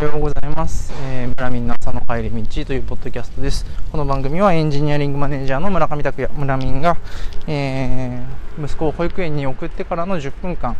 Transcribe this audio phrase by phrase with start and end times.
[0.00, 0.94] おはようございます。
[1.10, 3.66] えー、村民の朝の帰り道というポッドキャストです。
[3.92, 6.96] この番組はエンジニアリングマネージャーの村上拓也、村民が、
[7.46, 10.74] えー、息子を保育園に送ってからの10分間、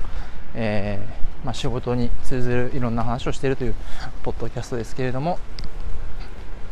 [0.54, 3.75] えー、まあ、仕事に通ずるいろんな話をしているという
[4.22, 5.39] ポッドキャストですけれども、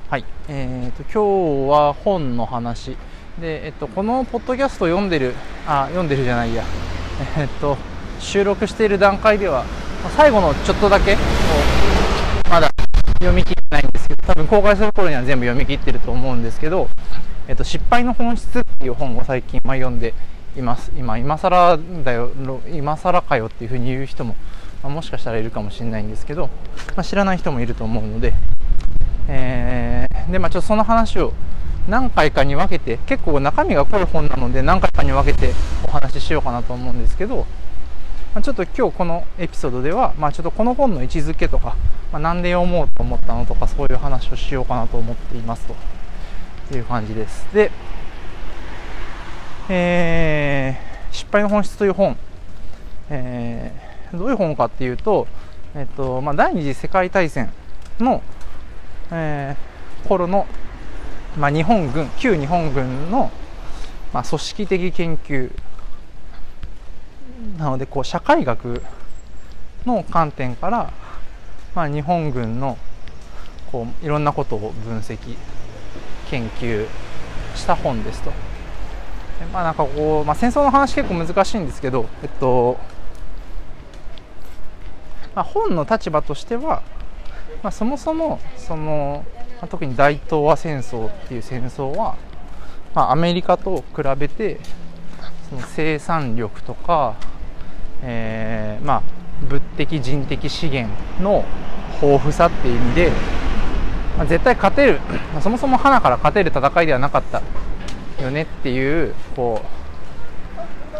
[0.09, 2.97] はい、えーと、今日は本の話
[3.39, 5.35] で、えっと、このポッドキャストを読んでる、
[5.67, 6.65] あ、読んでるじゃないや、
[7.37, 7.77] えっと、
[8.21, 9.67] 収録している段階では、
[10.17, 11.19] 最後のちょっとだけ、
[13.21, 16.89] 読み切ってないんですけど、多分公開する頃には全部読み切ってると思うんですけど、
[17.49, 20.15] えっと、失敗の本質っていう本を最近、ま、読んで
[20.57, 20.93] います。
[20.97, 22.31] 今、今更だよ、
[22.73, 24.37] 今更かよっていうふうに言う人も、
[24.83, 26.49] まあ、もしかしたらいるかもしれないんですけど、
[26.97, 28.35] まあ、知らない人もいると思うので、
[29.29, 31.33] えー、で、まあ、ちょっとその話を
[31.89, 35.53] 何回かに分けて、結構中身が濃い本なので何回かに分けて
[35.85, 37.47] お話ししようかなと思うんですけど、
[38.39, 41.75] まあ、ちょっと今日このエピソードでは、まあ、ちょっとこの本の位置づけとか、
[42.13, 45.67] まあ、なんで読もうと思ったのとかそういう話をしようかなと思っています
[46.71, 47.53] という感じです。
[47.53, 47.73] で、
[49.69, 52.17] えー、失敗の本質という本、
[53.11, 55.27] えー、どういう本かっていうと、
[55.75, 57.51] えっとまあ、第二次世界大戦
[57.99, 58.23] の、
[59.11, 60.47] えー、頃の、
[61.37, 63.33] まあ、日本軍旧日本軍の、
[64.13, 65.51] まあ、組織的研究
[67.59, 68.83] なのでこう社会学
[69.87, 70.93] の観点から、
[71.75, 72.77] まあ、日本軍の
[73.71, 75.37] こういろんなことを分析
[76.31, 76.87] 研究
[77.55, 78.33] した本ですと。
[79.53, 82.77] まあなんかこう、まあ、戦争の話結構難しいんですけど、えっと
[85.35, 86.83] まあ、本の立場としては、
[87.63, 89.25] まあ、そもそもその、
[89.61, 92.17] まあ、特に大東亜戦争っていう戦争は、
[92.95, 94.59] まあ、アメリカと比べて
[95.51, 97.17] その生産力とか
[98.03, 99.03] えー、まあ、
[99.49, 101.45] 物的人的資源の
[102.01, 103.13] 豊富さっていう意味で、
[104.17, 105.01] まあ、絶対勝てる、
[105.33, 107.43] まあ、そもそも花から勝てる戦いではなかった
[108.23, 109.63] よねっていうこ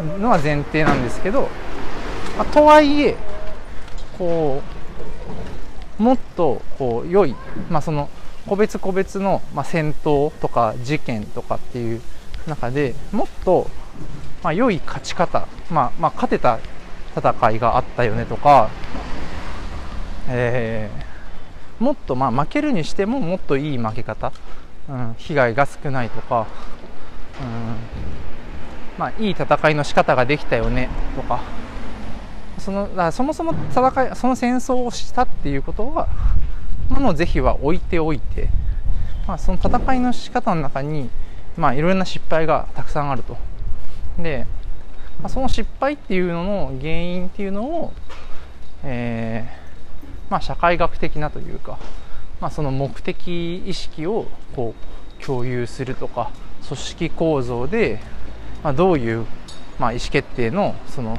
[0.01, 1.49] うのは前提なんですけど、
[2.37, 3.17] まあ、とはいえ
[4.17, 4.63] こ
[5.99, 7.35] うもっとこう良い、
[7.69, 8.09] まあ、その
[8.47, 12.01] 個別個別の、まあ、戦闘とか事件とかっていう
[12.47, 13.69] 中でもっと、
[14.43, 16.59] まあ、良い勝ち方、まあまあ、勝てた
[17.17, 18.71] 戦いがあったよねとか、
[20.29, 24.33] えー、もっとまあ負けるにしてももっといい負け方、
[24.89, 26.47] うん、被害が少ないとか、
[27.41, 31.41] うんまあ、いい戦いの仕方ができたよねとか
[32.59, 36.09] そのだそもそも戦いその戦争をしたっていうことは、
[36.91, 38.49] まあ、の是非は置いておいて、
[39.27, 41.11] まあ、その戦いの仕方の中に、
[41.57, 43.37] まあ、いろいろな失敗がたくさんあると。
[44.19, 44.47] で
[45.21, 47.93] まあ、その失敗っていうのの原因っていうのを、
[48.85, 51.79] えー、まあ、社会学的なというか、
[52.41, 54.75] まあ、その目的意識をこ
[55.21, 56.31] う共有するとか
[56.67, 58.01] 組織構造で、
[58.63, 59.27] まあ、どういう、
[59.81, 61.19] まあ、意思決定のその、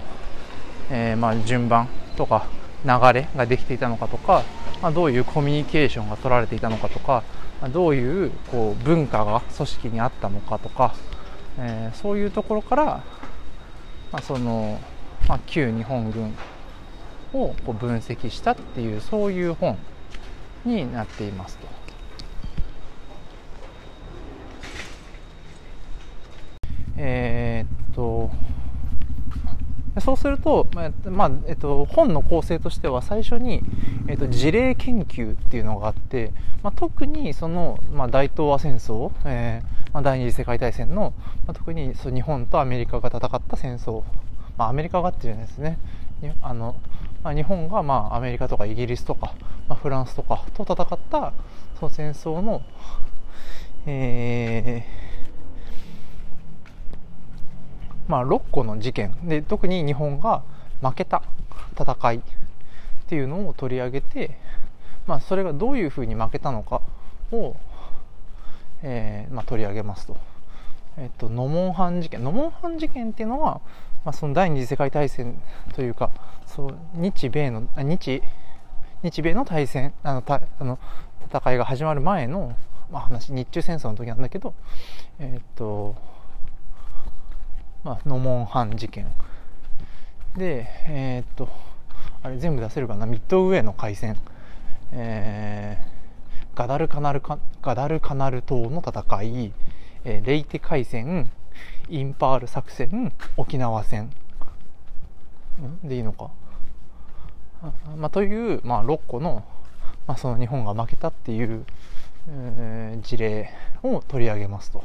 [0.90, 2.48] えー、まあ順番とか
[2.86, 4.44] 流れができていたのかとか、
[4.82, 7.24] まあ、どういうコミュニケーションが取られていたのかとか、
[7.60, 10.96] まあ、どういうこう文化が組織にあったのかとか、
[11.60, 13.04] えー、そういうところから
[14.12, 14.80] まあ、その、
[15.28, 16.34] まあ、旧日本軍
[17.34, 19.78] をこう分析したっていうそういう本
[20.66, 21.68] になっていますと。
[27.02, 28.30] えー、っと
[30.02, 30.68] そうすると、
[31.06, 33.62] まあえっと、本の構成としては最初に、
[34.08, 41.14] えっと、事例研究っていうのがあって、まあ、特にその、まあ、大東亜戦争、えーまあ、第二次世界大戦の、
[41.46, 44.04] まあ、特にそう日本とアメリカが戦った戦争、
[44.58, 45.80] まあ、アメリカがっていうんですね。
[46.42, 46.76] あの、
[47.24, 49.34] まあ、日本が、まあ、アメリカとかイギリスとか、
[49.68, 51.34] まあ、フランスとかと戦った
[51.80, 52.62] その戦争の、
[53.86, 55.10] えー
[58.10, 59.16] まあ、6個の事件。
[59.24, 60.44] で特に日本が
[60.82, 61.22] 負けた
[61.80, 62.22] 戦いっ
[63.08, 64.38] ていうのを取り上げて、
[65.06, 66.82] まあ、それがどういうふうに負けたのか
[67.32, 67.56] を、
[68.84, 70.18] えーまあ、取り上げますと。
[70.98, 72.24] えっと、ノモンハン事件。
[72.24, 73.62] ノモンハン事件っていうのは、
[74.06, 75.42] まあ、その第二次世界大戦
[75.74, 76.10] というか
[76.46, 78.24] そう日米の日
[79.04, 80.80] 日米の大戦あのたあの
[81.32, 82.56] 戦いが始まる前の、
[82.92, 84.54] まあ、話日中戦争の時なんだけど
[85.20, 85.96] えっと
[87.84, 89.08] まあ、ノモンハン事件。
[90.38, 91.50] でえ、っと
[92.24, 93.06] あれ全部出せるかな？
[93.06, 94.16] ミッドウェーの海戦、
[94.92, 95.99] えー、
[96.60, 99.54] ガダルカナルカガダルカナル島の戦い、
[100.04, 101.32] えー、レイテ海戦
[101.88, 104.12] インパール作戦沖縄戦。
[105.86, 106.32] でいいのか、
[107.96, 109.46] まあ、という、まあ、6個の
[110.06, 111.64] まあ、その日本が負けたっていう、
[112.28, 114.84] えー、事例を取り上げますと。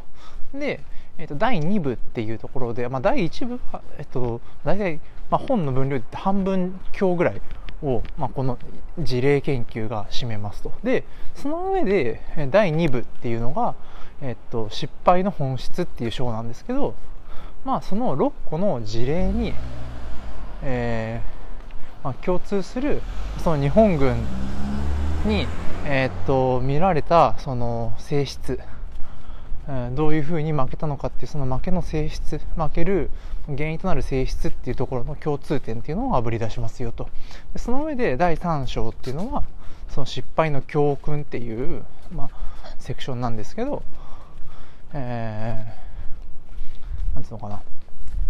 [0.52, 0.80] で、
[1.18, 7.40] えー、と第2部っていうところで、まあ、第1部は、えっ、ー、と、大体、まあ、本の分量って半分強ぐらい
[7.82, 8.58] を、まあ、この
[8.98, 10.72] 事例研究が占めますと。
[10.82, 11.04] で、
[11.34, 13.74] その上で第2部っていうのが、
[14.22, 16.94] えっと、失敗の本質っていう章なんですけど、
[17.64, 19.54] まあ、その6個の事例に、
[20.62, 23.00] えーまあ、共通する
[23.42, 24.16] その日本軍
[25.24, 25.46] に、
[25.86, 28.60] え、っと見られたその性質、
[29.94, 33.10] どういうふうに負けたのかっていうその負けの性質負ける
[33.46, 37.08] 原因となる性質っていうところの共通点っていうのをあぶり出しますよと。
[37.56, 39.42] その上で第3章っていうのは
[39.88, 42.30] その失敗の教訓っていう、まあ、
[42.78, 43.82] セクションなんですけど、
[44.92, 47.62] えー、なんつうのかな。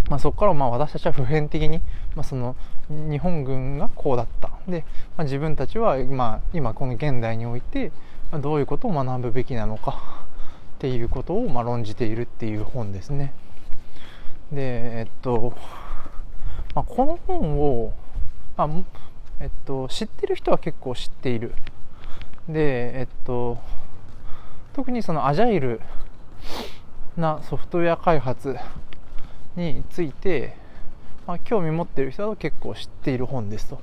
[0.09, 1.81] まあ、そこからまあ私たちは普遍的に、
[2.15, 2.55] まあ、その
[2.89, 4.51] 日本軍がこうだった。
[4.69, 4.85] で、
[5.17, 7.91] まあ、自分たちは今今この現代において
[8.41, 10.24] どういうことを学ぶべきなのか。
[10.85, 13.33] っていうことをまあ論じているっていう本ですね。
[14.53, 15.55] でえっと、
[16.75, 17.95] まあ、この本を、
[18.59, 18.71] まあ
[19.41, 21.55] えっと、知ってる人は結構知っている
[22.47, 23.57] でえっと
[24.75, 25.81] 特にそのアジャイル
[27.17, 28.55] なソフトウェア開発
[29.57, 30.55] について、
[31.27, 33.81] まあ、興味持ってる人は結構知っている本ですと。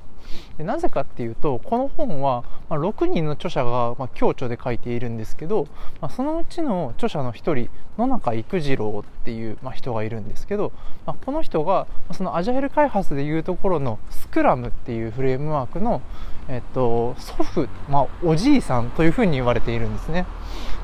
[0.57, 5.67] でなぜかっていうとこの本は、まあ、6人の著者が、まあ、共著で書いているんですけど、
[5.99, 10.71] まあ、そのうちの著者の1人野中育次郎っていう、まあ、人がいるんですけど、
[11.05, 16.01] まあ、この人がそのアジャイル開発でいうところのスクラムっていうフレームワークの、
[16.47, 20.25] えっと、祖父、まあ、おじいさんというふうに言われているんですね。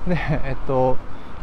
[0.08, 0.98] でえっと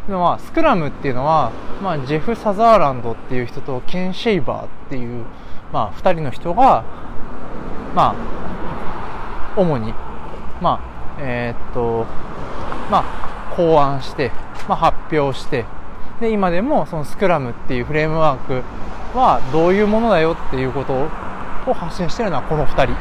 [0.08, 1.50] まあ、スクラムっていうのは、
[1.82, 5.24] まあ、ジェフ・サザーランドっていう人とケン・シェイバーっていう、
[5.72, 6.84] まあ、2人の人が、
[7.94, 9.94] まあ、主に、
[10.60, 12.04] まあ、えー、っと、
[12.90, 14.30] まあ、考案して、
[14.68, 15.64] まあ、発表して、
[16.20, 18.62] で、今でもそのスクラムっていうフレームワーク
[19.16, 20.92] はどういうものだよっていうこと
[21.66, 22.92] を発信してるのはこの2人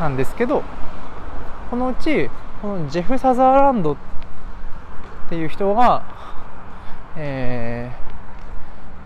[0.00, 0.62] なんですけど、
[1.68, 2.30] このうち、
[2.62, 3.96] このジェフ・サザーランドっ
[5.30, 6.04] ていう人が、
[7.16, 7.90] え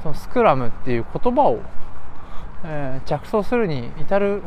[0.00, 1.60] ー、そのスクラムっていう言葉を、
[2.64, 4.42] えー、着想するに至る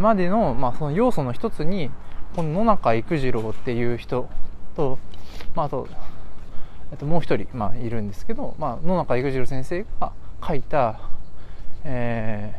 [0.00, 1.90] までの,、まあその要素の一つに
[2.34, 4.28] この野中育次郎っていう人
[4.74, 4.98] と、
[5.54, 5.88] まあ、あと、
[6.90, 10.12] えっと、もう一人、まあ、いるんですけど、まあ、野中育次郎先生が
[10.46, 10.98] 書いた、
[11.84, 12.54] え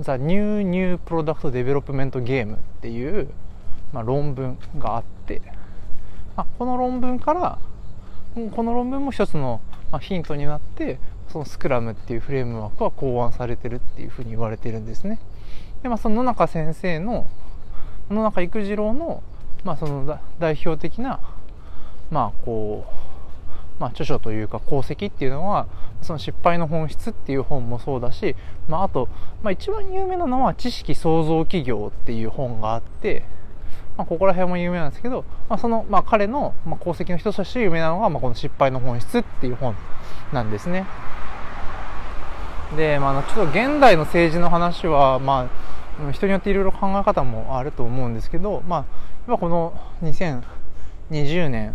[0.00, 3.28] ー、The New New Product Development Game っていう、
[3.92, 5.42] まあ、論文があって、
[6.36, 7.58] あ、この論文から
[8.54, 9.60] この論文も一つの
[10.00, 10.98] ヒントになって
[11.28, 15.20] そのスクラムっていうフレームワークは考案されてるっていうふうに言われてるんですね。
[15.82, 17.26] で、まあ、その野中先生の
[18.10, 19.22] 野中育次郎の,、
[19.64, 21.20] まあその代表的な、
[22.10, 25.66] まあこうまあ、著書というか功績っていうのは
[26.02, 28.36] その失敗の本質っていう本もそうだし、
[28.68, 29.08] まあ、あと、
[29.42, 33.24] まあ、一番有名なのは知識創造企業っていう本があって、
[33.96, 39.76] まあ、ここら辺も有名なんですけど、まあ、その、まあ、彼の、まあ、功績の一つとして有名なのが、まあ、この失敗の本質っていう本
[40.32, 40.84] なんですね。
[42.76, 45.48] で、まあ、ちょっと現代の政治の話は、ま
[46.08, 48.84] あ、人によっていろいろ考え方もあると思うんですけど、まあ、
[49.26, 51.74] 今この2020年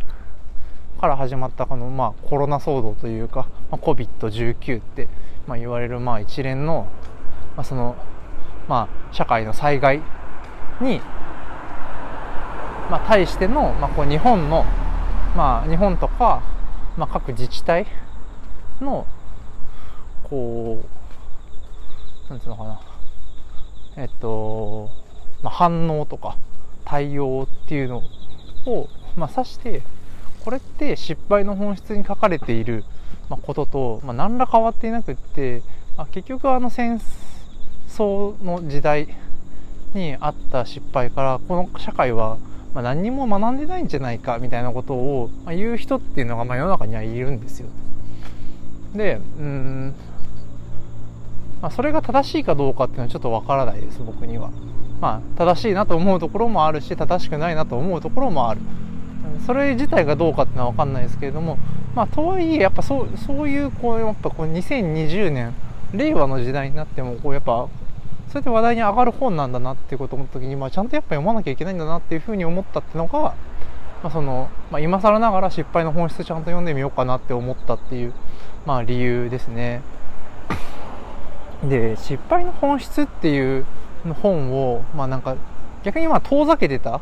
[0.99, 5.07] から始まったこの、まあ、コロナ騒動というか、まあ、COVID-19 って、
[5.47, 6.88] まあ、言われる、まあ、一連の、
[7.55, 7.95] まあ、その、
[8.67, 10.01] まあ、社会の災害
[10.81, 11.01] に、
[12.89, 14.65] まあ、対しての、まあ、こう日本の、
[15.36, 16.41] まあ、日本とか、
[16.98, 17.86] まあ、各自治体
[18.81, 19.05] の
[20.24, 20.84] こ
[22.27, 22.81] うなんていうのかな。
[23.98, 24.89] えっと、
[25.43, 26.38] まあ、反応とか
[26.86, 28.03] 対応っていうの
[28.65, 29.81] を、まあ、指して
[30.43, 32.84] これって失敗の本質に書かれている
[33.29, 35.62] まあことと、まあ、何ら変わっていなくって、
[35.98, 37.00] まあ、結局あの戦
[37.88, 39.08] 争の時代
[39.93, 42.38] にあった失敗からこの社会は
[42.73, 47.67] まあ何にも学んでないんじゃないかみたいなことを言う人っていうのがま世の中にはいるんですよ。
[48.93, 49.93] でうん
[51.61, 54.49] まあ、それが正しいかどうかっていうのはちょっとわからないです僕には。
[55.01, 58.61] まあ、正しいなと思うところもあるし正しくないなと思うところもある
[59.45, 61.57] それ自体がどうかっていうのは分かんないですけれども、
[61.95, 65.53] まあ、とはいえやっぱそうそういうこうやっぱこう2020年
[65.93, 67.67] 令和の時代になってもこうやっぱ
[68.29, 73.36] そうやって話題に上がる本なんだなっていうことを思った時に、まあ、ちゃんとやっぱ読まなきゃいけないんだなっていうふうに思ったっていうのが、ま
[74.03, 78.13] あそのまあ、今更ながら失敗の本質ちゃんと読んでみようかなって思ったっていう、
[78.65, 79.81] まあ、理由ですね。
[81.67, 83.65] で失敗の本質っていう
[84.21, 85.36] 本をまあなんか
[85.83, 87.01] 逆にまあ遠ざけてた、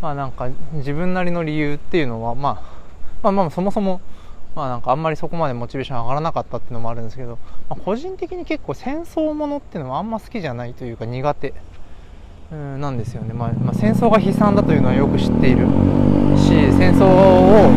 [0.00, 2.62] まあなんか自分なりの理由っていうのは、まあ、
[3.22, 4.00] まあまあそもそも、
[4.54, 7.38] まあなんかあんまりそこまでモチベーション上がらなかったっていうのもあるんですけど、
[7.68, 11.54] まあ、個人的に結構戦争ものっていうのはあんま好きじゃないというか苦手。
[12.52, 15.66] うんなんですよね、まあ、まあ、戦争が悲惨だというのはよく知っている
[16.36, 17.70] し戦争を、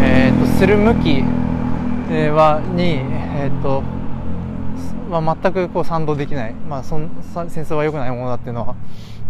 [0.00, 1.22] えーと、する向き
[2.32, 2.98] はに、
[3.38, 3.82] えーと
[5.08, 8.74] まあ、全くこう賛同できない、まあ、そん戦争は良くないものだっていうのは、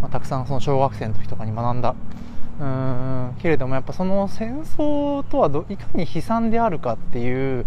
[0.01, 1.95] まあ、たくさんその小学生の時とかに学んだ
[2.59, 7.67] うんけれどもやっぱその戦争とはどいかに悲惨であるかっていう、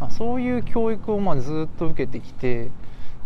[0.00, 2.70] まあ、そういう教育をまあずっと受けてきて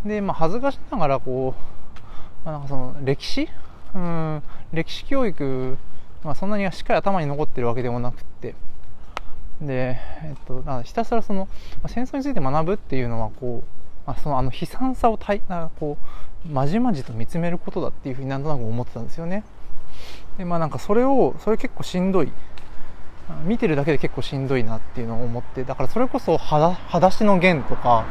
[0.04, 3.48] で、まあ、恥ずかしながらこう、まあ、なんかその歴史？
[3.94, 4.42] うん。
[4.72, 5.78] 歴史教育
[6.24, 8.54] まあ、そんなにしっかり頭に残ってるわけでもなくって。
[9.60, 11.48] で、えっと、ひたすらその
[11.82, 15.96] まあ戦争について学ぶっていうのはこうまあ、そのあの悲惨さをたいなこ
[16.44, 19.44] うまじまじと見つめることだっていうふうになんとなく思ってたんですよね。
[20.38, 22.32] でまあなんかそれをそれ結構しんどい。
[23.46, 26.76] 見てるだけで結構しんどいなっていうのを思ってだからそれこそ裸
[27.06, 28.04] 足の弦とか、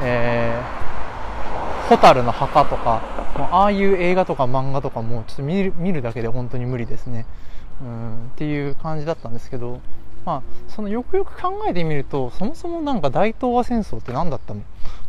[0.00, 3.02] えー、蛍の墓とか
[3.36, 7.26] もうああいう映画とか漫画とかもちょっと見る見るだけで本当に無理ですね。
[7.82, 9.80] うんっていう感じだったんですけど
[10.24, 14.62] まあ、そのよくよく考えてみるとそもそもなんか大東亜戦争って何だったの？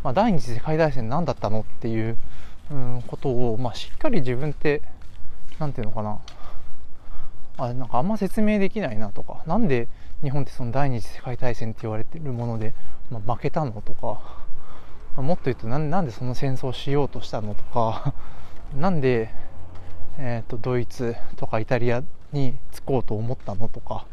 [0.03, 1.61] まあ、第二次世界大戦何だったの？
[1.61, 2.17] っていう、
[2.71, 4.81] うん、ことを、まあ、しっかり自分って
[5.59, 6.19] 何て言うのかな？
[7.57, 9.43] あなんかあんま説明できないなとか。
[9.45, 9.87] なんで
[10.23, 12.73] 日本ってその第二次世界大戦って言われてるもので、
[13.11, 14.19] まあ、負けたのとか、
[15.15, 18.13] まあ、もっと言うとなんでその戦争をしようとしたのとか。
[18.75, 19.29] なんで、
[20.17, 24.05] えーと、ドイツとかイタリアに着こうと思ったのとか、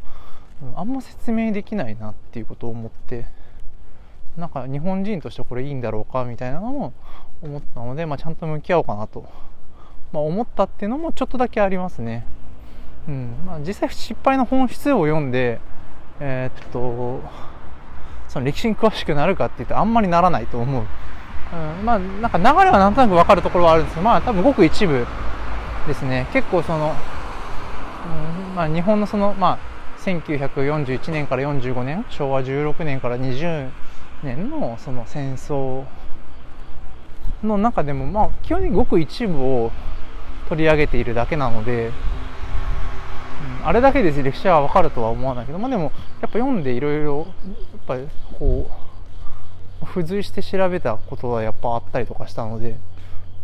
[0.77, 3.27] あんま説明できないなっていうことを思って。
[4.37, 6.93] なんか日本人としてこれいいんだろうかみたいなのも
[7.43, 9.27] 思ったので、まあ、ちゃんと向き合おうかなと、
[10.13, 12.25] まあ、思ったっていうのもちょっとだけありますね。
[13.09, 13.35] うん。
[13.47, 15.61] まあ、実際失敗の本質を読んで、
[16.21, 17.21] えー、っと
[18.29, 20.85] その歴史に詳しくなるかって言ってあんまりならないと思う。
[21.53, 25.07] うん、まあなんか流れはなんとなく分かるところはあるんですけどまあ多分ごく一部
[25.87, 26.27] ですね。
[26.33, 26.95] 結構その、
[28.47, 28.55] うん。
[28.55, 29.59] まあ、日本のそのまあ
[30.01, 33.71] 1941年から45年昭和16年から20
[34.23, 35.85] 年のその戦争
[37.43, 39.73] の中でもまあ基本にごく一部を
[40.49, 41.91] 取り上げているだけなので、
[43.65, 47.27] あれだけで歴史は分かるとは思わないけどまあでもやっぱ読んでいろいろやっ
[47.87, 48.09] ぱり
[48.39, 48.71] こ
[49.83, 52.77] う付随して調べたことはやっぱあったりとかしたので、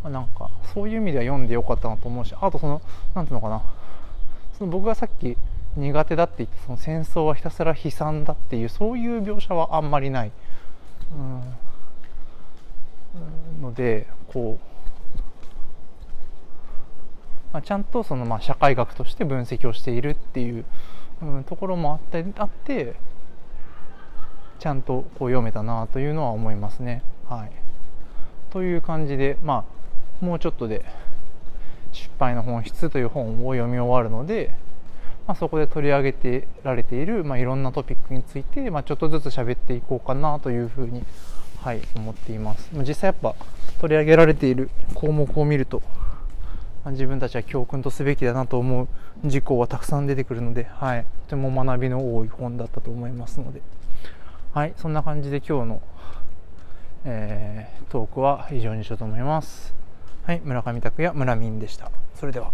[0.03, 2.81] まあ、なんかそういう意味では読んでよかったなと思うしあとその
[3.15, 3.63] 何ていうのかな。
[4.59, 5.37] その僕がさっき
[5.77, 10.33] 苦手だって言ってその戦争はひたすら悲惨だっていうそういう描写はあんまりない。
[13.57, 14.78] うん、のでこう、
[17.59, 20.65] まあ、ちゃんとそのまあ社会学として分析をしているっていう、
[21.47, 22.95] ところもあってあって
[24.61, 27.03] ちゃんとこう読めたなというのは思いますね。
[27.29, 27.51] はい、
[28.51, 29.65] という感じで、ま
[30.23, 30.85] あ、もうちょっとで
[31.91, 34.55] 「失敗の本質」という本を読み終わるので、
[35.27, 41.03] まあ、そこで取り上げてられている、まあ、いろんなトピックについて、まあ、ちょっとずつ喋っていこうかなというふうに、
[41.61, 43.35] はい、思っています実際やっぱ
[43.81, 45.83] 取り上げられている項目を見ると
[46.91, 48.89] 自分たちは教訓とすべきだなと思う
[49.25, 53.63] 事項はたくさん出てくるので、はい、とても学びの多い本だったと思いますので、
[54.55, 55.83] はい、そんな感じで今日の、
[57.05, 59.75] えー、トークは以上にしようと思います。
[60.25, 61.91] はい、村上拓也村民でした。
[62.15, 62.53] それでは。